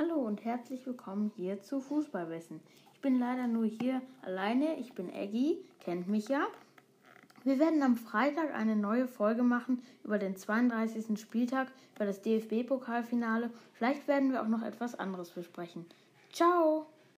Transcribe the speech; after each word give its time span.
Hallo 0.00 0.14
und 0.14 0.44
herzlich 0.44 0.86
willkommen 0.86 1.32
hier 1.34 1.60
zu 1.60 1.80
Fußballwissen. 1.80 2.60
Ich 2.94 3.00
bin 3.00 3.18
leider 3.18 3.48
nur 3.48 3.64
hier 3.64 4.00
alleine. 4.22 4.76
Ich 4.76 4.92
bin 4.92 5.12
Eggy, 5.12 5.58
kennt 5.80 6.06
mich 6.06 6.28
ja. 6.28 6.46
Wir 7.42 7.58
werden 7.58 7.82
am 7.82 7.96
Freitag 7.96 8.54
eine 8.54 8.76
neue 8.76 9.08
Folge 9.08 9.42
machen 9.42 9.82
über 10.04 10.18
den 10.18 10.36
32. 10.36 11.18
Spieltag, 11.18 11.72
über 11.96 12.06
das 12.06 12.22
DFB-Pokalfinale. 12.22 13.50
Vielleicht 13.72 14.06
werden 14.06 14.30
wir 14.30 14.40
auch 14.40 14.46
noch 14.46 14.62
etwas 14.62 14.94
anderes 14.94 15.30
besprechen. 15.30 15.84
Ciao! 16.32 16.86